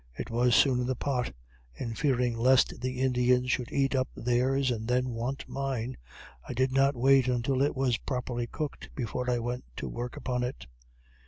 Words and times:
It 0.17 0.31
was 0.31 0.55
soon 0.55 0.79
in 0.79 0.87
the 0.87 0.95
pot, 0.95 1.31
and 1.77 1.95
fearing 1.95 2.35
lest 2.35 2.81
the 2.81 2.99
Indians 3.01 3.51
should 3.51 3.71
eat 3.71 3.93
up 3.93 4.07
theirs 4.15 4.71
and 4.71 4.87
then 4.87 5.09
want 5.11 5.47
mine, 5.47 5.95
I 6.49 6.53
did 6.53 6.71
not 6.71 6.95
wait 6.95 7.27
until 7.27 7.61
it 7.61 7.75
was 7.75 7.97
properly 7.99 8.47
cooked 8.47 8.89
before 8.95 9.29
I 9.29 9.37
went 9.37 9.65
to 9.75 9.87
work 9.87 10.17
upon 10.17 10.41
it. 10.41 10.65